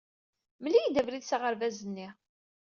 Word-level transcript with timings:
Mel-iyi-d 0.61 1.01
abrid 1.01 1.23
s 1.25 1.31
aɣerbaz-nni. 1.35 2.07